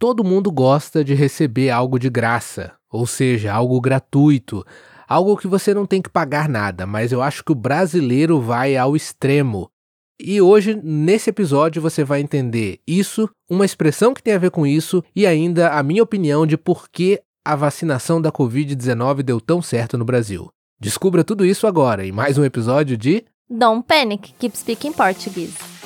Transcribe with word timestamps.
Todo 0.00 0.24
mundo 0.24 0.50
gosta 0.50 1.04
de 1.04 1.12
receber 1.12 1.68
algo 1.68 1.98
de 1.98 2.08
graça, 2.08 2.72
ou 2.90 3.06
seja, 3.06 3.52
algo 3.52 3.78
gratuito, 3.82 4.64
algo 5.06 5.36
que 5.36 5.46
você 5.46 5.74
não 5.74 5.84
tem 5.84 6.00
que 6.00 6.08
pagar 6.08 6.48
nada, 6.48 6.86
mas 6.86 7.12
eu 7.12 7.20
acho 7.20 7.44
que 7.44 7.52
o 7.52 7.54
brasileiro 7.54 8.40
vai 8.40 8.78
ao 8.78 8.96
extremo. 8.96 9.70
E 10.18 10.40
hoje, 10.40 10.80
nesse 10.82 11.28
episódio, 11.28 11.82
você 11.82 12.02
vai 12.02 12.22
entender 12.22 12.80
isso, 12.86 13.28
uma 13.46 13.66
expressão 13.66 14.14
que 14.14 14.22
tem 14.22 14.32
a 14.32 14.38
ver 14.38 14.50
com 14.50 14.66
isso 14.66 15.04
e 15.14 15.26
ainda 15.26 15.68
a 15.68 15.82
minha 15.82 16.02
opinião 16.02 16.46
de 16.46 16.56
por 16.56 16.88
que 16.88 17.20
a 17.44 17.54
vacinação 17.54 18.22
da 18.22 18.32
Covid-19 18.32 19.20
deu 19.22 19.38
tão 19.38 19.60
certo 19.60 19.98
no 19.98 20.04
Brasil. 20.06 20.48
Descubra 20.80 21.22
tudo 21.22 21.44
isso 21.44 21.66
agora 21.66 22.06
em 22.06 22.10
mais 22.10 22.38
um 22.38 22.44
episódio 22.46 22.96
de 22.96 23.22
Don't 23.50 23.86
Panic, 23.86 24.32
Keep 24.38 24.56
Speaking 24.56 24.94
Portuguese. 24.94 25.79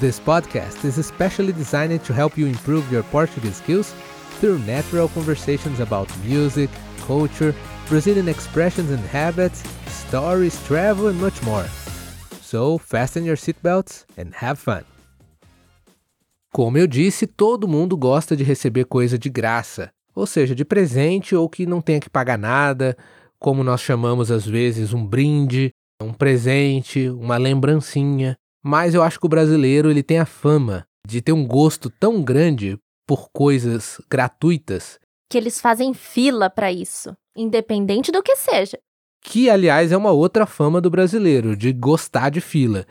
This 0.00 0.20
podcast 0.20 0.84
is 0.84 0.96
especially 0.96 1.52
designed 1.52 2.04
to 2.04 2.12
help 2.12 2.38
you 2.38 2.46
improve 2.46 2.88
your 2.88 3.02
Portuguese 3.10 3.56
skills 3.56 3.92
through 4.38 4.60
natural 4.60 5.08
conversations 5.08 5.80
about 5.80 6.08
music, 6.24 6.70
culture, 7.04 7.52
Brazilian 7.88 8.28
expressions 8.28 8.92
and 8.92 9.04
habits, 9.08 9.64
stories, 9.88 10.56
travel, 10.68 11.08
and 11.08 11.20
much 11.20 11.42
more. 11.42 11.64
So, 12.40 12.78
fasten 12.78 13.24
your 13.24 13.36
seatbelts 13.36 14.04
and 14.16 14.32
have 14.34 14.60
fun. 14.60 14.84
Como 16.52 16.78
eu 16.78 16.86
disse, 16.86 17.26
todo 17.26 17.66
mundo 17.66 17.96
gosta 17.96 18.36
de 18.36 18.44
receber 18.44 18.84
coisa 18.84 19.18
de 19.18 19.28
graça, 19.28 19.90
ou 20.14 20.26
seja, 20.26 20.54
de 20.54 20.64
presente 20.64 21.34
ou 21.34 21.48
que 21.48 21.66
não 21.66 21.80
tenha 21.80 21.98
que 21.98 22.08
pagar 22.08 22.38
nada, 22.38 22.96
como 23.40 23.64
nós 23.64 23.80
chamamos 23.80 24.30
às 24.30 24.46
vezes 24.46 24.92
um 24.92 25.04
brinde, 25.04 25.72
um 26.00 26.12
presente, 26.12 27.08
uma 27.10 27.36
lembrancinha. 27.36 28.38
Mas 28.62 28.94
eu 28.94 29.02
acho 29.02 29.18
que 29.18 29.26
o 29.26 29.30
brasileiro 29.30 29.90
ele 29.90 30.02
tem 30.02 30.18
a 30.18 30.26
fama 30.26 30.86
de 31.06 31.20
ter 31.22 31.32
um 31.32 31.46
gosto 31.46 31.88
tão 31.88 32.22
grande 32.22 32.78
por 33.06 33.30
coisas 33.30 34.00
gratuitas 34.10 34.98
que 35.28 35.36
eles 35.36 35.60
fazem 35.60 35.92
fila 35.92 36.48
para 36.48 36.72
isso, 36.72 37.14
independente 37.36 38.10
do 38.10 38.22
que 38.22 38.34
seja. 38.36 38.78
Que, 39.22 39.50
aliás, 39.50 39.92
é 39.92 39.96
uma 39.96 40.10
outra 40.10 40.46
fama 40.46 40.80
do 40.80 40.90
brasileiro, 40.90 41.56
de 41.56 41.72
gostar 41.72 42.30
de 42.30 42.40
fila. 42.40 42.86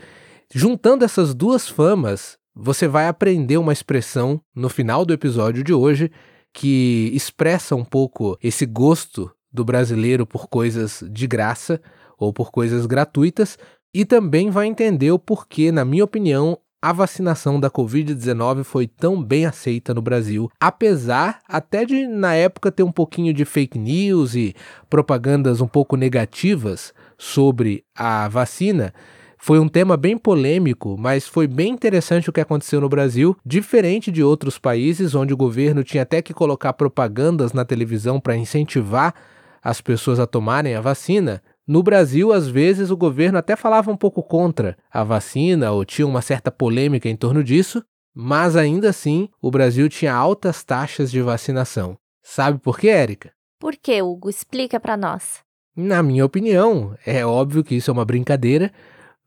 Juntando 0.54 1.04
essas 1.04 1.34
duas 1.34 1.68
famas, 1.68 2.38
você 2.54 2.88
vai 2.88 3.08
aprender 3.08 3.58
uma 3.58 3.74
expressão 3.74 4.40
no 4.56 4.70
final 4.70 5.04
do 5.04 5.14
episódio 5.14 5.64
de 5.64 5.74
hoje 5.74 6.12
que 6.54 7.12
expressa 7.14 7.76
um 7.76 7.84
pouco 7.84 8.38
esse 8.42 8.66
gosto 8.66 9.32
do 9.52 9.66
brasileiro 9.66 10.26
por 10.26 10.48
coisas 10.48 11.04
de 11.10 11.28
graça 11.28 11.82
ou 12.18 12.34
por 12.34 12.52
coisas 12.52 12.86
gratuitas, 12.86 13.58
e 13.94 14.06
também 14.06 14.50
vai 14.50 14.68
entender 14.68 15.12
o 15.12 15.20
porquê, 15.20 15.72
na 15.72 15.84
minha 15.84 16.04
opinião, 16.04 16.58
a 16.82 16.94
vacinação 16.94 17.60
da 17.60 17.72
Covid-19 17.72 18.64
foi 18.64 18.88
tão 18.88 19.22
bem 19.22 19.46
aceita 19.46 19.94
no 19.94 20.02
Brasil, 20.02 20.50
apesar 20.60 21.40
até 21.48 21.84
de 21.84 22.06
na 22.06 22.36
época 22.36 22.72
ter 22.72 22.84
um 22.84 22.92
pouquinho 22.92 23.34
de 23.34 23.44
fake 23.46 23.80
news 23.80 24.36
e 24.36 24.56
propagandas 24.90 25.60
um 25.60 25.68
pouco 25.68 25.98
negativas 25.98 26.94
sobre 27.18 27.84
a 27.96 28.28
vacina. 28.28 28.94
Foi 29.40 29.60
um 29.60 29.68
tema 29.68 29.98
bem 29.98 30.18
polêmico, 30.18 30.96
mas 31.00 31.28
foi 31.28 31.48
bem 31.48 31.70
interessante 31.74 32.30
o 32.30 32.34
que 32.34 32.42
aconteceu 32.42 32.82
no 32.82 32.90
Brasil, 32.90 33.36
diferente 33.46 34.12
de 34.12 34.24
outros 34.24 34.58
países 34.60 35.16
onde 35.16 35.34
o 35.34 35.38
governo 35.38 35.84
tinha 35.84 36.04
até 36.04 36.22
que 36.22 36.34
colocar 36.34 36.74
propagandas 36.74 37.54
na 37.54 37.66
televisão 37.66 38.20
para 38.20 38.36
incentivar 38.36 39.14
as 39.64 39.82
pessoas 39.82 40.20
a 40.20 40.28
tomarem 40.28 40.76
a 40.76 40.82
vacina. 40.82 41.42
No 41.68 41.84
Brasil, 41.84 42.32
às 42.32 42.48
vezes, 42.48 42.90
o 42.90 42.96
governo 42.96 43.38
até 43.38 43.56
falava 43.56 43.92
um 43.92 43.98
pouco 43.98 44.24
contra 44.24 44.78
a 44.90 45.04
vacina 45.04 45.70
ou 45.72 45.84
tinha 45.84 46.08
uma 46.08 46.22
certa 46.22 46.50
polêmica 46.50 47.10
em 47.10 47.16
torno 47.16 47.44
disso, 47.44 47.84
mas 48.16 48.56
ainda 48.56 48.90
assim 48.90 49.28
o 49.42 49.52
Brasil 49.52 49.90
tinha 49.90 50.14
altas 50.14 50.64
taxas 50.64 51.12
de 51.12 51.22
vacinação. 51.22 51.98
Sabe 52.24 52.58
por 52.58 52.80
quê, 52.80 52.88
Érica? 52.88 53.32
Por 53.60 53.76
quê, 53.76 54.02
Hugo? 54.02 54.30
Explica 54.30 54.80
para 54.80 54.96
nós. 54.96 55.40
Na 55.76 56.02
minha 56.02 56.26
opinião, 56.26 56.96
é 57.06 57.26
óbvio 57.26 57.64
que 57.64 57.76
isso 57.76 57.92
é 57.92 57.94
uma 57.94 58.06
brincadeira. 58.06 58.72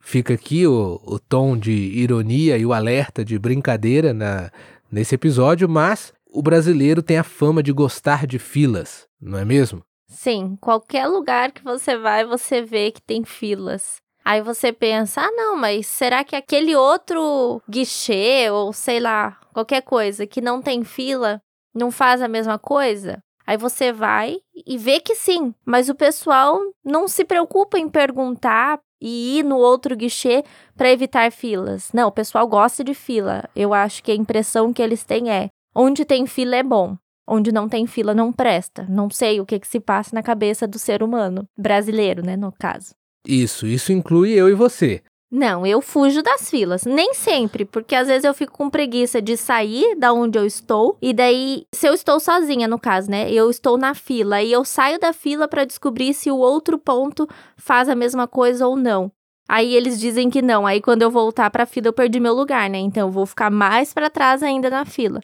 Fica 0.00 0.32
aqui 0.32 0.66
o, 0.66 0.98
o 1.04 1.18
tom 1.18 1.58
de 1.58 1.72
ironia 1.72 2.56
e 2.56 2.64
o 2.64 2.72
alerta 2.72 3.22
de 3.22 3.38
brincadeira 3.38 4.14
na, 4.14 4.50
nesse 4.90 5.14
episódio, 5.14 5.68
mas 5.68 6.12
o 6.26 6.42
brasileiro 6.42 7.02
tem 7.02 7.18
a 7.18 7.22
fama 7.22 7.62
de 7.62 7.70
gostar 7.70 8.26
de 8.26 8.38
filas, 8.38 9.06
não 9.20 9.38
é 9.38 9.44
mesmo? 9.44 9.82
Sim, 10.10 10.59
qualquer 10.60 11.06
lugar 11.06 11.53
que 11.53 11.62
você 11.62 11.97
vai, 11.97 12.25
você 12.26 12.60
vê 12.60 12.91
que 12.91 13.00
tem 13.00 13.25
filas. 13.25 14.03
Aí 14.25 14.43
você 14.43 14.72
pensa, 14.72 15.21
ah, 15.22 15.31
não, 15.31 15.56
mas 15.56 15.87
será 15.87 16.25
que 16.25 16.34
aquele 16.34 16.75
outro 16.75 17.62
guichê 17.71 18.50
ou 18.50 18.72
sei 18.72 18.98
lá, 18.98 19.38
qualquer 19.53 19.82
coisa 19.82 20.26
que 20.26 20.41
não 20.41 20.60
tem 20.60 20.82
fila 20.82 21.41
não 21.72 21.93
faz 21.93 22.21
a 22.21 22.28
mesma 22.28 22.59
coisa? 22.59 23.22
Aí 23.47 23.56
você 23.56 23.93
vai 23.93 24.38
e 24.66 24.76
vê 24.76 25.00
que 25.00 25.15
sim, 25.15 25.54
mas 25.65 25.88
o 25.88 25.94
pessoal 25.94 26.60
não 26.84 27.06
se 27.09 27.25
preocupa 27.25 27.78
em 27.78 27.88
perguntar 27.88 28.81
e 29.00 29.38
ir 29.38 29.44
no 29.44 29.56
outro 29.56 29.97
guichê 29.97 30.44
para 30.77 30.91
evitar 30.91 31.32
filas. 31.32 31.91
Não, 31.94 32.09
o 32.09 32.12
pessoal 32.12 32.47
gosta 32.47 32.84
de 32.84 32.94
fila. 32.94 33.48
Eu 33.56 33.72
acho 33.72 34.03
que 34.03 34.12
a 34.12 34.16
impressão 34.16 34.72
que 34.72 34.82
eles 34.82 35.04
têm 35.04 35.31
é: 35.31 35.48
onde 35.75 36.04
tem 36.04 36.27
fila 36.27 36.56
é 36.56 36.62
bom 36.62 36.97
onde 37.30 37.52
não 37.52 37.68
tem 37.68 37.86
fila 37.86 38.12
não 38.12 38.32
presta. 38.32 38.84
Não 38.88 39.08
sei 39.08 39.41
o 39.41 39.46
que, 39.46 39.60
que 39.60 39.68
se 39.68 39.78
passa 39.78 40.10
na 40.12 40.22
cabeça 40.22 40.66
do 40.66 40.78
ser 40.78 41.02
humano, 41.02 41.46
brasileiro, 41.56 42.22
né, 42.24 42.36
no 42.36 42.50
caso. 42.50 42.94
Isso, 43.26 43.66
isso 43.66 43.92
inclui 43.92 44.32
eu 44.32 44.48
e 44.48 44.54
você. 44.54 45.02
Não, 45.32 45.64
eu 45.64 45.80
fujo 45.80 46.22
das 46.22 46.50
filas. 46.50 46.84
Nem 46.84 47.14
sempre, 47.14 47.64
porque 47.64 47.94
às 47.94 48.08
vezes 48.08 48.24
eu 48.24 48.34
fico 48.34 48.52
com 48.52 48.68
preguiça 48.68 49.22
de 49.22 49.36
sair 49.36 49.94
da 49.94 50.12
onde 50.12 50.36
eu 50.36 50.44
estou. 50.44 50.98
E 51.00 51.12
daí, 51.12 51.66
se 51.72 51.86
eu 51.86 51.94
estou 51.94 52.18
sozinha, 52.18 52.66
no 52.66 52.80
caso, 52.80 53.08
né? 53.08 53.30
Eu 53.30 53.48
estou 53.48 53.78
na 53.78 53.94
fila 53.94 54.42
e 54.42 54.50
eu 54.50 54.64
saio 54.64 54.98
da 54.98 55.12
fila 55.12 55.47
para 55.47 55.64
descobrir 55.64 56.14
se 56.14 56.32
o 56.32 56.36
outro 56.36 56.76
ponto 56.78 57.28
faz 57.56 57.88
a 57.88 57.94
mesma 57.94 58.26
coisa 58.26 58.66
ou 58.66 58.74
não. 58.74 59.12
Aí 59.48 59.72
eles 59.74 60.00
dizem 60.00 60.28
que 60.28 60.42
não. 60.42 60.66
Aí 60.66 60.80
quando 60.80 61.02
eu 61.02 61.10
voltar 61.10 61.48
para 61.50 61.62
a 61.62 61.66
fila, 61.66 61.88
eu 61.88 61.92
perdi 61.92 62.18
meu 62.18 62.34
lugar, 62.34 62.68
né? 62.68 62.78
Então 62.78 63.06
eu 63.06 63.12
vou 63.12 63.24
ficar 63.24 63.50
mais 63.50 63.94
para 63.94 64.10
trás 64.10 64.42
ainda 64.42 64.68
na 64.68 64.84
fila. 64.84 65.20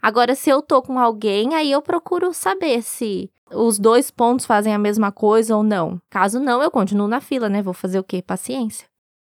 Agora, 0.00 0.34
se 0.34 0.50
eu 0.50 0.62
tô 0.62 0.82
com 0.82 0.98
alguém, 0.98 1.54
aí 1.54 1.72
eu 1.72 1.82
procuro 1.82 2.32
saber 2.32 2.82
se 2.82 3.30
os 3.52 3.78
dois 3.78 4.10
pontos 4.10 4.46
fazem 4.46 4.74
a 4.74 4.78
mesma 4.78 5.12
coisa 5.12 5.56
ou 5.56 5.62
não. 5.62 6.00
Caso 6.10 6.40
não, 6.40 6.62
eu 6.62 6.70
continuo 6.70 7.08
na 7.08 7.20
fila, 7.20 7.48
né? 7.48 7.62
Vou 7.62 7.74
fazer 7.74 7.98
o 7.98 8.04
quê? 8.04 8.22
Paciência. 8.22 8.88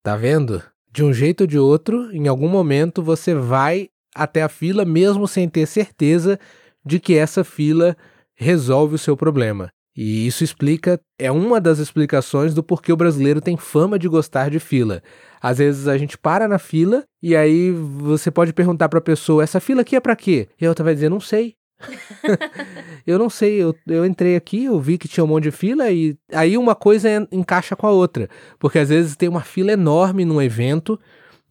Tá 0.02 0.16
vendo? 0.16 0.62
De 0.92 1.04
um 1.04 1.12
jeito 1.12 1.42
ou 1.42 1.46
de 1.46 1.58
outro, 1.58 2.10
em 2.14 2.28
algum 2.28 2.48
momento 2.48 3.02
você 3.02 3.34
vai 3.34 3.88
até 4.14 4.42
a 4.42 4.48
fila 4.48 4.84
mesmo 4.84 5.28
sem 5.28 5.48
ter 5.48 5.66
certeza 5.66 6.38
de 6.84 6.98
que 6.98 7.16
essa 7.16 7.44
fila 7.44 7.96
resolve 8.34 8.94
o 8.94 8.98
seu 8.98 9.16
problema. 9.16 9.68
E 9.96 10.26
isso 10.26 10.44
explica, 10.44 11.00
é 11.18 11.32
uma 11.32 11.58
das 11.58 11.78
explicações 11.78 12.52
do 12.52 12.62
porquê 12.62 12.92
o 12.92 12.96
brasileiro 12.96 13.40
tem 13.40 13.56
fama 13.56 13.98
de 13.98 14.06
gostar 14.06 14.50
de 14.50 14.60
fila. 14.60 15.02
Às 15.40 15.58
vezes 15.58 15.88
a 15.88 15.96
gente 15.96 16.18
para 16.18 16.46
na 16.46 16.58
fila 16.58 17.04
e 17.22 17.34
aí 17.34 17.70
você 17.70 18.30
pode 18.30 18.52
perguntar 18.52 18.90
para 18.90 18.98
a 18.98 19.02
pessoa: 19.02 19.42
essa 19.42 19.58
fila 19.58 19.80
aqui 19.80 19.96
é 19.96 20.00
para 20.00 20.14
quê? 20.14 20.48
E 20.60 20.66
a 20.66 20.68
outra 20.68 20.84
vai 20.84 20.92
dizer: 20.92 21.08
não 21.08 21.20
sei. 21.20 21.54
eu 23.06 23.18
não 23.18 23.28
sei, 23.28 23.62
eu, 23.62 23.74
eu 23.86 24.04
entrei 24.04 24.34
aqui, 24.34 24.64
eu 24.64 24.80
vi 24.80 24.96
que 24.98 25.08
tinha 25.08 25.24
um 25.24 25.26
monte 25.26 25.44
de 25.44 25.50
fila 25.50 25.90
e 25.90 26.16
aí 26.32 26.56
uma 26.56 26.74
coisa 26.74 27.08
encaixa 27.32 27.74
com 27.74 27.86
a 27.86 27.90
outra. 27.90 28.28
Porque 28.58 28.78
às 28.78 28.90
vezes 28.90 29.16
tem 29.16 29.28
uma 29.28 29.42
fila 29.42 29.72
enorme 29.72 30.24
num 30.24 30.42
evento 30.42 30.98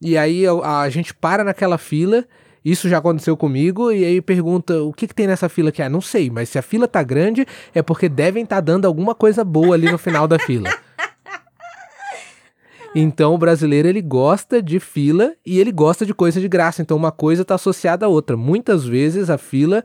e 0.02 0.18
aí 0.18 0.46
a, 0.46 0.82
a 0.82 0.90
gente 0.90 1.14
para 1.14 1.44
naquela 1.44 1.78
fila 1.78 2.26
isso 2.66 2.90
já 2.90 2.98
aconteceu 2.98 3.38
comigo 3.38 3.92
e 3.92 4.04
aí 4.04 4.22
pergunta 4.22 4.82
o 4.82 4.92
que, 4.92 5.08
que 5.08 5.14
tem 5.14 5.28
nessa 5.28 5.48
fila 5.48 5.70
aqui? 5.70 5.84
Ah, 5.84 5.90
não 5.90 6.02
sei, 6.02 6.32
mas 6.32 6.50
se 6.50 6.58
a 6.58 6.64
fila 6.64 6.88
tá 6.88 7.04
grande 7.04 7.46
é 7.76 7.84
porque 7.84 8.10
devem 8.10 8.44
estar 8.44 8.56
tá 8.56 8.62
dando 8.62 8.86
alguma 8.86 9.14
coisa 9.14 9.44
boa 9.44 9.76
ali 9.76 9.92
no 9.92 10.00
final 10.00 10.28
da 10.28 10.40
fila. 10.40 10.70
Então 12.98 13.34
o 13.34 13.38
brasileiro 13.38 13.90
ele 13.90 14.02
gosta 14.02 14.62
de 14.62 14.80
fila 14.80 15.34
e 15.46 15.60
ele 15.60 15.70
gosta 15.70 16.06
de 16.06 16.14
coisa 16.14 16.40
de 16.40 16.48
graça. 16.48 16.82
Então 16.82 16.96
uma 16.96 17.12
coisa 17.12 17.42
está 17.42 17.56
associada 17.56 18.06
à 18.06 18.08
outra. 18.08 18.38
Muitas 18.38 18.86
vezes 18.86 19.30
a 19.30 19.38
fila 19.38 19.84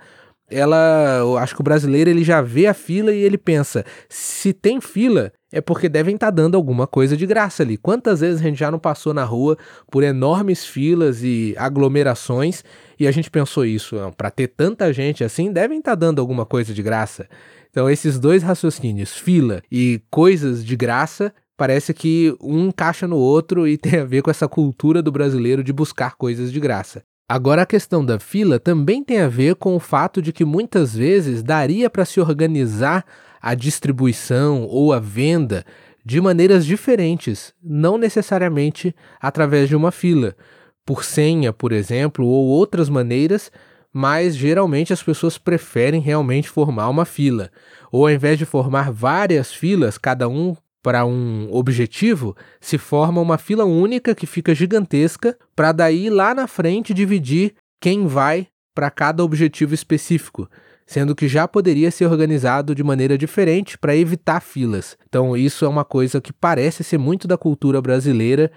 ela, 0.50 1.19
eu 1.19 1.37
acho 1.37 1.55
que 1.55 1.61
o 1.61 1.65
brasileiro 1.65 2.09
ele 2.11 2.25
já 2.25 2.41
vê 2.43 2.67
a 2.67 2.75
fila 2.75 3.12
e 3.12 3.19
ele 3.19 3.38
pensa, 3.38 3.85
se 4.09 4.53
tem 4.53 4.81
fila, 4.81 5.32
é 5.52 5.61
porque 5.61 5.88
devem 5.88 6.14
estar 6.14 6.29
tá 6.29 6.31
dando 6.31 6.56
alguma 6.56 6.87
coisa 6.87 7.17
de 7.17 7.26
graça 7.26 7.62
ali. 7.62 7.76
Quantas 7.76 8.20
vezes 8.20 8.41
a 8.41 8.44
gente 8.44 8.58
já 8.58 8.70
não 8.70 8.79
passou 8.79 9.12
na 9.12 9.25
rua 9.25 9.58
por 9.91 10.02
enormes 10.02 10.64
filas 10.64 11.23
e 11.23 11.55
aglomerações 11.58 12.62
e 12.99 13.06
a 13.06 13.11
gente 13.11 13.31
pensou 13.31 13.64
isso, 13.64 13.97
para 14.17 14.31
ter 14.31 14.49
tanta 14.49 14.93
gente 14.93 15.25
assim, 15.25 15.52
devem 15.52 15.79
estar 15.79 15.93
tá 15.93 15.97
dando 15.97 16.20
alguma 16.20 16.47
coisa 16.47 16.73
de 16.73 16.82
graça. 16.82 17.29
Então 17.70 17.88
esses 17.88 18.19
dois 18.19 18.43
raciocínios, 18.43 19.17
fila 19.17 19.62
e 19.70 20.00
coisas 20.11 20.64
de 20.64 20.76
graça, 20.76 21.32
parece 21.56 21.93
que 21.93 22.35
um 22.41 22.69
encaixa 22.69 23.06
no 23.06 23.17
outro 23.17 23.67
e 23.67 23.76
tem 23.79 24.00
a 24.00 24.05
ver 24.05 24.23
com 24.23 24.31
essa 24.31 24.49
cultura 24.49 25.03
do 25.03 25.12
brasileiro 25.12 25.64
de 25.64 25.73
buscar 25.73 26.17
coisas 26.17 26.53
de 26.53 26.61
graça. 26.61 27.03
Agora, 27.29 27.62
a 27.62 27.67
questão 27.67 28.05
da 28.05 28.19
fila 28.19 28.58
também 28.58 29.05
tem 29.05 29.20
a 29.20 29.29
ver 29.29 29.55
com 29.55 29.76
o 29.76 29.79
fato 29.79 30.20
de 30.20 30.32
que 30.32 30.44
muitas 30.44 30.96
vezes 30.96 31.44
daria 31.44 31.88
para 31.88 32.05
se 32.05 32.20
organizar 32.20 33.05
a 33.41 33.55
distribuição 33.55 34.65
ou 34.65 34.93
a 34.93 34.99
venda 34.99 35.65
de 36.05 36.21
maneiras 36.21 36.65
diferentes, 36.65 37.53
não 37.63 37.99
necessariamente 37.99 38.95
através 39.21 39.69
de 39.69 39.77
uma 39.77 39.91
fila. 39.91 40.35
Por 40.85 41.05
senha, 41.05 41.53
por 41.53 41.73
exemplo, 41.73 42.27
ou 42.27 42.47
outras 42.47 42.89
maneiras, 42.89 43.51
mas 43.93 44.37
geralmente 44.37 44.93
as 44.93 45.03
pessoas 45.03 45.39
preferem 45.39 46.01
realmente 46.01 46.49
formar 46.49 46.89
uma 46.89 47.05
fila. 47.05 47.51
Ou 47.91 48.07
ao 48.07 48.13
invés 48.13 48.39
de 48.39 48.45
formar 48.45 48.91
várias 48.91 49.53
filas, 49.53 49.99
cada 49.99 50.29
um 50.29 50.57
para 50.83 51.05
um 51.05 51.49
objetivo, 51.53 52.35
se 52.61 52.79
forma 52.79 53.21
uma 53.21 53.37
fila 53.37 53.65
única 53.65 54.15
que 54.15 54.27
fica 54.27 54.55
gigantesca, 54.55 55.37
para 55.55 55.73
daí 55.73 56.09
lá 56.09 56.35
na 56.35 56.47
frente 56.47 56.95
dividir 56.95 57.55
quem 57.79 58.07
vai 58.07 58.47
para 58.75 58.91
cada 58.91 59.23
objetivo 59.23 59.75
específico, 59.75 60.49
sendo 60.91 61.15
que 61.15 61.29
já 61.29 61.47
poderia 61.47 61.89
ser 61.89 62.07
organizado 62.07 62.75
de 62.75 62.83
maneira 62.83 63.17
diferente 63.17 63.79
para 63.79 63.95
evitar 63.95 64.41
filas. 64.41 64.99
Então, 65.09 65.37
isso 65.37 65.65
é 65.65 65.69
uma 65.69 65.85
coisa 65.85 66.21
que 66.21 66.33
parece 66.33 66.83
ser 66.83 66.99
muito 66.99 67.29
da 67.29 67.39
cultura 67.39 67.81
brasileira, 67.81 68.51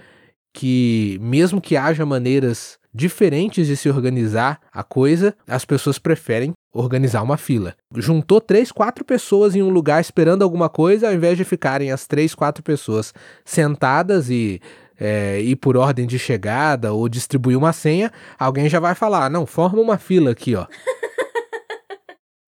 que 0.52 1.20
mesmo 1.22 1.62
que 1.62 1.78
haja 1.78 2.04
maneiras 2.08 2.80
diferentes 2.92 3.68
de 3.68 3.78
se 3.78 3.88
organizar 3.88 4.60
a 4.72 4.82
coisa, 4.84 5.36
as 5.48 5.64
pessoas 5.64 6.00
preferem 6.00 6.54
organizar 6.74 7.22
uma 7.22 7.38
fila. 7.38 7.76
Juntou 7.98 8.42
três, 8.42 8.72
quatro 8.72 9.06
pessoas 9.06 9.56
em 9.56 9.62
um 9.62 9.70
lugar 9.70 10.02
esperando 10.02 10.42
alguma 10.42 10.70
coisa, 10.70 11.10
ao 11.10 11.14
invés 11.14 11.38
de 11.38 11.44
ficarem 11.44 11.92
as 11.92 12.08
três, 12.08 12.34
quatro 12.34 12.64
pessoas 12.64 13.14
sentadas 13.46 14.32
e 14.32 14.60
é, 15.00 15.40
ir 15.40 15.58
por 15.58 15.78
ordem 15.78 16.08
de 16.08 16.18
chegada 16.18 16.94
ou 16.94 17.08
distribuir 17.08 17.56
uma 17.56 17.74
senha, 17.74 18.12
alguém 18.40 18.68
já 18.68 18.80
vai 18.80 18.96
falar: 18.96 19.30
não, 19.30 19.46
forma 19.46 19.80
uma 19.80 20.00
fila 20.00 20.32
aqui, 20.32 20.56
ó. 20.56 20.66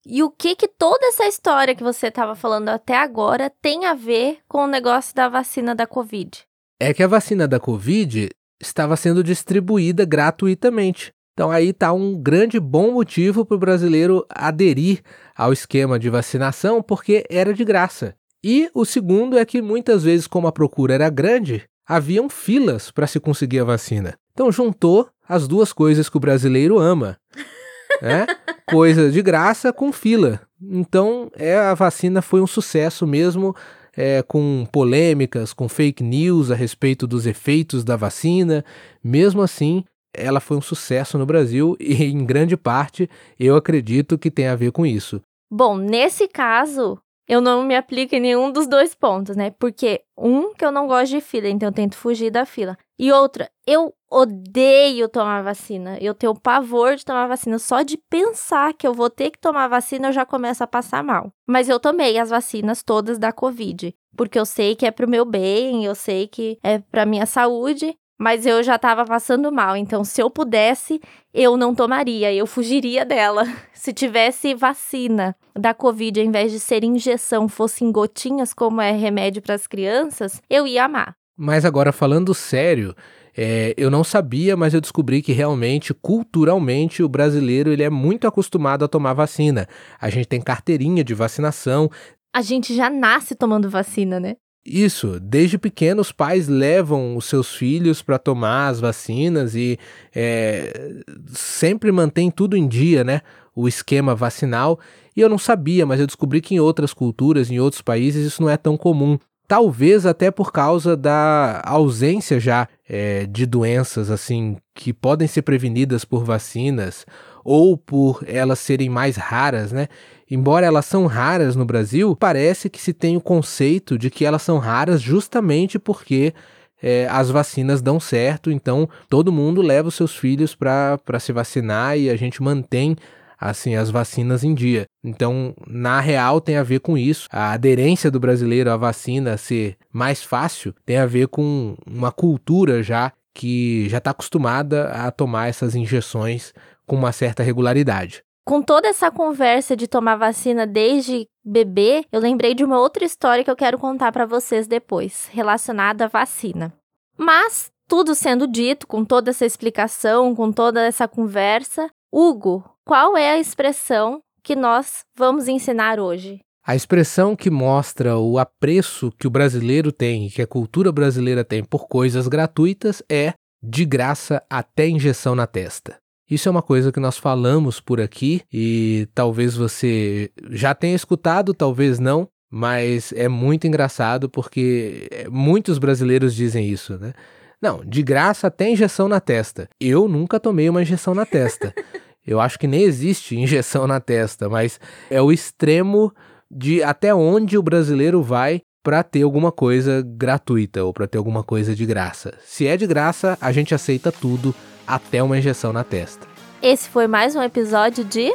E 0.07 0.21
o 0.21 0.29
que 0.29 0.55
que 0.55 0.67
toda 0.67 1.07
essa 1.07 1.25
história 1.25 1.73
que 1.73 1.83
você 1.83 2.07
estava 2.07 2.35
falando 2.35 2.69
até 2.69 2.95
agora 2.95 3.51
tem 3.59 3.85
a 3.85 3.95
ver 3.95 4.37
com 4.47 4.59
o 4.59 4.67
negócio 4.67 5.15
da 5.15 5.27
vacina 5.27 5.73
da 5.73 5.87
Covid? 5.87 6.43
É 6.79 6.93
que 6.93 7.01
a 7.01 7.07
vacina 7.07 7.47
da 7.47 7.59
Covid 7.59 8.29
estava 8.61 8.95
sendo 8.95 9.23
distribuída 9.23 10.05
gratuitamente. 10.05 11.11
Então 11.33 11.49
aí 11.49 11.69
está 11.69 11.91
um 11.91 12.21
grande 12.21 12.59
bom 12.59 12.91
motivo 12.91 13.43
para 13.43 13.55
o 13.55 13.59
brasileiro 13.59 14.23
aderir 14.29 15.01
ao 15.35 15.51
esquema 15.51 15.97
de 15.97 16.07
vacinação, 16.07 16.83
porque 16.83 17.25
era 17.27 17.51
de 17.51 17.65
graça. 17.65 18.15
E 18.43 18.69
o 18.75 18.85
segundo 18.85 19.39
é 19.39 19.43
que 19.43 19.59
muitas 19.59 20.03
vezes, 20.03 20.27
como 20.27 20.47
a 20.47 20.51
procura 20.51 20.93
era 20.93 21.09
grande, 21.09 21.63
haviam 21.83 22.29
filas 22.29 22.91
para 22.91 23.07
se 23.07 23.19
conseguir 23.19 23.59
a 23.59 23.65
vacina. 23.65 24.13
Então 24.33 24.51
juntou 24.51 25.09
as 25.27 25.47
duas 25.47 25.73
coisas 25.73 26.07
que 26.07 26.17
o 26.17 26.19
brasileiro 26.19 26.77
ama. 26.77 27.17
Né? 28.01 28.27
Coisa 28.69 29.11
de 29.11 29.21
graça 29.21 29.71
com 29.71 29.91
fila. 29.91 30.41
Então 30.61 31.31
é, 31.35 31.57
a 31.57 31.73
vacina 31.73 32.21
foi 32.21 32.41
um 32.41 32.47
sucesso 32.47 33.05
mesmo 33.05 33.55
é, 33.95 34.21
com 34.23 34.67
polêmicas, 34.71 35.53
com 35.53 35.69
fake 35.69 36.03
news 36.03 36.51
a 36.51 36.55
respeito 36.55 37.07
dos 37.07 37.25
efeitos 37.25 37.83
da 37.83 37.95
vacina. 37.95 38.63
Mesmo 39.03 39.41
assim, 39.41 39.83
ela 40.13 40.39
foi 40.39 40.57
um 40.57 40.61
sucesso 40.61 41.17
no 41.17 41.25
Brasil 41.25 41.75
e, 41.79 42.03
em 42.03 42.25
grande 42.25 42.57
parte, 42.57 43.09
eu 43.39 43.55
acredito 43.55 44.17
que 44.17 44.31
tem 44.31 44.47
a 44.47 44.55
ver 44.55 44.71
com 44.71 44.85
isso. 44.85 45.21
Bom, 45.51 45.77
nesse 45.77 46.27
caso, 46.27 46.99
eu 47.27 47.41
não 47.41 47.63
me 47.63 47.75
aplico 47.75 48.15
em 48.15 48.19
nenhum 48.19 48.51
dos 48.51 48.67
dois 48.67 48.93
pontos, 48.93 49.35
né? 49.35 49.51
Porque, 49.51 50.01
um, 50.17 50.53
que 50.53 50.63
eu 50.63 50.71
não 50.71 50.87
gosto 50.87 51.11
de 51.11 51.21
fila, 51.21 51.47
então 51.47 51.69
eu 51.69 51.73
tento 51.73 51.95
fugir 51.95 52.29
da 52.29 52.45
fila. 52.45 52.77
E 52.97 53.11
outra, 53.11 53.49
eu 53.67 53.93
odeio 54.09 55.09
tomar 55.09 55.41
vacina. 55.41 55.97
Eu 55.99 56.13
tenho 56.13 56.33
pavor 56.33 56.95
de 56.95 57.03
tomar 57.03 57.27
vacina. 57.27 57.59
Só 57.59 57.81
de 57.81 57.97
pensar 58.09 58.73
que 58.73 58.87
eu 58.87 58.93
vou 58.93 59.09
ter 59.09 59.31
que 59.31 59.39
tomar 59.39 59.67
vacina, 59.67 60.07
eu 60.07 60.13
já 60.13 60.25
começo 60.25 60.63
a 60.63 60.67
passar 60.67 61.03
mal. 61.03 61.31
Mas 61.47 61.67
eu 61.67 61.79
tomei 61.79 62.17
as 62.17 62.29
vacinas 62.29 62.83
todas 62.83 63.17
da 63.17 63.31
Covid. 63.31 63.93
Porque 64.15 64.39
eu 64.39 64.45
sei 64.45 64.75
que 64.75 64.85
é 64.85 64.91
pro 64.91 65.09
meu 65.09 65.25
bem, 65.25 65.83
eu 65.83 65.93
sei 65.93 66.27
que 66.27 66.57
é 66.63 66.79
pra 66.79 67.05
minha 67.05 67.25
saúde 67.25 67.97
mas 68.17 68.45
eu 68.45 68.63
já 68.63 68.75
estava 68.75 69.05
passando 69.05 69.51
mal. 69.51 69.75
Então, 69.75 70.03
se 70.03 70.21
eu 70.21 70.29
pudesse, 70.29 71.01
eu 71.33 71.57
não 71.57 71.75
tomaria, 71.75 72.33
eu 72.33 72.47
fugiria 72.47 73.05
dela. 73.05 73.45
Se 73.73 73.93
tivesse 73.93 74.55
vacina 74.55 75.35
da 75.53 75.71
Covid, 75.71 76.19
ao 76.19 76.25
invés 76.25 76.51
de 76.51 76.59
ser 76.59 76.83
injeção, 76.83 77.47
fosse 77.47 77.83
em 77.83 77.91
gotinhas, 77.91 78.51
como 78.51 78.81
é 78.81 78.91
remédio 78.91 79.43
para 79.43 79.53
as 79.53 79.67
crianças, 79.67 80.41
eu 80.49 80.65
ia 80.65 80.85
amar. 80.85 81.15
Mas 81.37 81.65
agora, 81.65 81.91
falando 81.91 82.33
sério, 82.33 82.95
é, 83.37 83.73
eu 83.77 83.91
não 83.91 84.03
sabia, 84.03 84.55
mas 84.55 84.73
eu 84.73 84.81
descobri 84.81 85.21
que 85.21 85.33
realmente, 85.33 85.93
culturalmente, 85.93 87.03
o 87.03 87.09
brasileiro 87.09 87.71
ele 87.71 87.83
é 87.83 87.89
muito 87.89 88.25
acostumado 88.25 88.85
a 88.85 88.87
tomar 88.87 89.13
vacina. 89.13 89.67
A 89.99 90.09
gente 90.09 90.27
tem 90.27 90.41
carteirinha 90.41 91.03
de 91.03 91.13
vacinação. 91.13 91.91
A 92.33 92.41
gente 92.41 92.73
já 92.73 92.89
nasce 92.89 93.35
tomando 93.35 93.69
vacina, 93.69 94.19
né? 94.19 94.37
Isso, 94.65 95.19
desde 95.19 95.59
pequeno 95.59 96.01
os 96.01 96.11
pais 96.11 96.47
levam 96.47 97.15
os 97.15 97.25
seus 97.25 97.53
filhos 97.53 98.01
para 98.01 98.17
tomar 98.17 98.69
as 98.69 98.79
vacinas 98.79 99.53
e 99.53 99.77
é, 100.13 101.03
sempre 101.27 101.91
mantém 101.91 102.31
tudo 102.31 102.57
em 102.57 102.67
dia, 102.67 103.03
né? 103.03 103.21
O 103.55 103.67
esquema 103.67 104.15
vacinal. 104.15 104.79
E 105.15 105.21
eu 105.21 105.29
não 105.29 105.37
sabia, 105.37 105.85
mas 105.85 105.99
eu 105.99 106.07
descobri 106.07 106.41
que 106.41 106.55
em 106.55 106.59
outras 106.59 106.93
culturas, 106.93 107.51
em 107.51 107.59
outros 107.59 107.83
países, 107.83 108.25
isso 108.25 108.41
não 108.41 108.49
é 108.49 108.57
tão 108.57 108.75
comum. 108.75 109.19
Talvez 109.47 110.07
até 110.07 110.31
por 110.31 110.51
causa 110.51 110.97
da 110.97 111.61
ausência 111.63 112.39
já 112.39 112.67
é, 112.89 113.27
de 113.27 113.45
doenças 113.45 114.09
assim 114.09 114.57
que 114.73 114.91
podem 114.91 115.27
ser 115.27 115.43
prevenidas 115.43 116.03
por 116.03 116.23
vacinas 116.23 117.05
ou 117.43 117.77
por 117.77 118.23
elas 118.25 118.57
serem 118.57 118.89
mais 118.89 119.15
raras, 119.15 119.71
né? 119.71 119.87
Embora 120.29 120.65
elas 120.65 120.85
são 120.85 121.05
raras 121.05 121.55
no 121.55 121.65
Brasil, 121.65 122.15
parece 122.15 122.69
que 122.69 122.81
se 122.81 122.93
tem 122.93 123.15
o 123.15 123.21
conceito 123.21 123.97
de 123.97 124.09
que 124.09 124.25
elas 124.25 124.41
são 124.41 124.57
raras 124.57 125.01
justamente 125.01 125.77
porque 125.77 126.33
é, 126.81 127.07
as 127.09 127.29
vacinas 127.29 127.81
dão 127.81 127.99
certo, 127.99 128.51
então 128.51 128.89
todo 129.09 129.31
mundo 129.31 129.61
leva 129.61 129.87
os 129.87 129.95
seus 129.95 130.15
filhos 130.15 130.55
para 130.55 131.19
se 131.19 131.31
vacinar 131.31 131.97
e 131.97 132.09
a 132.09 132.15
gente 132.15 132.41
mantém 132.41 132.95
assim 133.39 133.75
as 133.75 133.89
vacinas 133.89 134.43
em 134.43 134.53
dia. 134.53 134.85
Então, 135.03 135.53
na 135.67 135.99
real 135.99 136.41
tem 136.41 136.57
a 136.57 136.63
ver 136.63 136.79
com 136.79 136.97
isso. 136.97 137.27
A 137.31 137.51
aderência 137.51 138.09
do 138.09 138.19
brasileiro 138.19 138.71
à 138.71 138.77
vacina 138.77 139.37
ser 139.37 139.77
mais 139.91 140.23
fácil 140.23 140.73
tem 140.85 140.97
a 140.97 141.05
ver 141.05 141.27
com 141.27 141.75
uma 141.85 142.11
cultura 142.11 142.81
já 142.81 143.11
que 143.33 143.87
já 143.89 143.97
está 143.97 144.11
acostumada 144.11 144.89
a 144.89 145.11
tomar 145.11 145.49
essas 145.49 145.75
injeções 145.75 146.53
com 146.87 146.95
uma 146.95 147.11
certa 147.11 147.43
regularidade. 147.43 148.23
Com 148.45 148.61
toda 148.61 148.87
essa 148.87 149.09
conversa 149.09 149.75
de 149.75 149.87
tomar 149.87 150.17
vacina 150.17 150.67
desde 150.67 151.27
bebê, 151.43 152.05
eu 152.11 152.21
lembrei 152.21 152.53
de 152.53 152.63
uma 152.63 152.79
outra 152.79 153.03
história 153.03 153.43
que 153.43 153.49
eu 153.49 153.55
quero 153.55 153.79
contar 153.79 154.11
para 154.11 154.27
vocês 154.27 154.67
depois, 154.67 155.27
relacionada 155.31 156.05
à 156.05 156.07
vacina. 156.07 156.71
Mas, 157.17 157.71
tudo 157.87 158.13
sendo 158.13 158.45
dito, 158.45 158.85
com 158.85 159.03
toda 159.03 159.31
essa 159.31 159.47
explicação, 159.47 160.35
com 160.35 160.51
toda 160.51 160.85
essa 160.85 161.07
conversa, 161.07 161.89
Hugo, 162.13 162.63
qual 162.85 163.17
é 163.17 163.31
a 163.31 163.39
expressão 163.39 164.21
que 164.43 164.55
nós 164.55 164.99
vamos 165.17 165.47
ensinar 165.47 165.99
hoje? 165.99 166.39
A 166.63 166.75
expressão 166.75 167.35
que 167.35 167.49
mostra 167.49 168.15
o 168.15 168.37
apreço 168.37 169.11
que 169.17 169.25
o 169.25 169.31
brasileiro 169.31 169.91
tem, 169.91 170.29
que 170.29 170.43
a 170.43 170.47
cultura 170.47 170.91
brasileira 170.91 171.43
tem 171.43 171.63
por 171.63 171.87
coisas 171.87 172.27
gratuitas 172.27 173.01
é 173.09 173.33
de 173.63 173.85
graça 173.85 174.43
até 174.47 174.87
injeção 174.87 175.33
na 175.33 175.47
testa. 175.47 175.97
Isso 176.29 176.49
é 176.49 176.51
uma 176.51 176.61
coisa 176.61 176.91
que 176.91 176.99
nós 176.99 177.17
falamos 177.17 177.79
por 177.79 178.01
aqui 178.01 178.41
e 178.51 179.07
talvez 179.13 179.55
você 179.55 180.31
já 180.49 180.73
tenha 180.73 180.95
escutado, 180.95 181.53
talvez 181.53 181.99
não, 181.99 182.27
mas 182.49 183.13
é 183.15 183.27
muito 183.27 183.67
engraçado 183.67 184.29
porque 184.29 185.07
muitos 185.29 185.77
brasileiros 185.77 186.33
dizem 186.33 186.67
isso, 186.67 186.97
né? 186.97 187.13
Não, 187.61 187.83
de 187.85 188.01
graça 188.01 188.47
até 188.47 188.69
injeção 188.69 189.07
na 189.07 189.19
testa. 189.19 189.69
Eu 189.79 190.07
nunca 190.07 190.39
tomei 190.39 190.69
uma 190.69 190.81
injeção 190.81 191.13
na 191.13 191.25
testa. 191.25 191.73
Eu 192.25 192.39
acho 192.39 192.57
que 192.57 192.67
nem 192.67 192.81
existe 192.81 193.37
injeção 193.37 193.85
na 193.85 193.99
testa, 193.99 194.49
mas 194.49 194.79
é 195.11 195.21
o 195.21 195.31
extremo 195.31 196.11
de 196.49 196.81
até 196.81 197.13
onde 197.13 197.57
o 197.57 197.61
brasileiro 197.61 198.23
vai 198.23 198.61
para 198.85 199.01
ter 199.01 199.23
alguma 199.23 199.51
coisa 199.51 200.03
gratuita 200.05 200.83
ou 200.83 200.93
para 200.93 201.07
ter 201.07 201.17
alguma 201.17 201.43
coisa 201.43 201.73
de 201.73 201.87
graça. 201.87 202.35
Se 202.45 202.67
é 202.67 202.77
de 202.77 202.85
graça, 202.85 203.35
a 203.41 203.51
gente 203.51 203.73
aceita 203.73 204.11
tudo 204.11 204.53
até 204.85 205.23
uma 205.23 205.39
injeção 205.39 205.73
na 205.73 205.83
testa. 205.83 206.27
Esse 206.61 206.87
foi 206.87 207.07
mais 207.07 207.35
um 207.35 207.41
episódio 207.41 208.05
de 208.05 208.31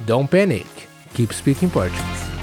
Don't 0.00 0.28
Panic, 0.28 0.68
Keep 1.14 1.34
Speaking 1.34 1.70
Portuguese. 1.70 2.33